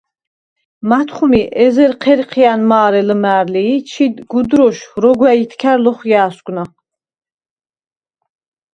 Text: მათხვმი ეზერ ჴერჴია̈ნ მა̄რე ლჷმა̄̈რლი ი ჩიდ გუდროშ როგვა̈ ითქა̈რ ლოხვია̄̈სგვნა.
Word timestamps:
მათხვმი 0.91 1.41
ეზერ 1.65 1.91
ჴერჴია̈ნ 2.05 2.61
მა̄რე 2.69 3.01
ლჷმა̄̈რლი 3.09 3.61
ი 3.75 3.77
ჩიდ 3.89 4.15
გუდროშ 4.31 4.77
როგვა̈ 5.01 5.31
ითქა̈რ 5.43 5.77
ლოხვია̄̈სგვნა. 5.83 6.63